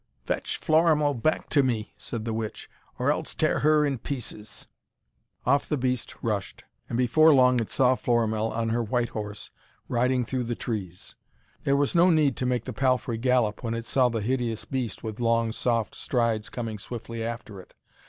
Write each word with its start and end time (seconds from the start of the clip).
'Fetch 0.25 0.59
Florimell 0.59 1.13
back 1.13 1.47
to 1.47 1.61
me!' 1.61 1.93
said 1.95 2.25
the 2.25 2.33
witch, 2.33 2.67
'or 2.97 3.11
else 3.11 3.35
tear 3.35 3.59
her 3.59 3.85
in 3.85 3.99
pieces!' 3.99 4.65
Off 5.45 5.69
the 5.69 5.77
beast 5.77 6.15
rushed, 6.23 6.63
and 6.89 6.97
before 6.97 7.31
long 7.31 7.59
it 7.59 7.69
saw 7.69 7.93
Florimell 7.93 8.49
on 8.49 8.69
her 8.69 8.81
white 8.81 9.09
horse 9.09 9.51
riding 9.87 10.25
through 10.25 10.45
the 10.45 10.55
trees. 10.55 11.13
There 11.65 11.77
was 11.77 11.93
no 11.93 12.09
need 12.09 12.35
to 12.37 12.47
make 12.47 12.65
the 12.65 12.73
palfrey 12.73 13.19
gallop 13.19 13.61
when 13.61 13.75
it 13.75 13.85
saw 13.85 14.09
the 14.09 14.21
hideous 14.21 14.65
beast 14.65 15.03
with 15.03 15.19
long, 15.19 15.51
soft 15.51 15.93
strides 15.93 16.49
coming 16.49 16.79
swiftly 16.79 17.23
after 17.23 17.61
it. 17.61 17.75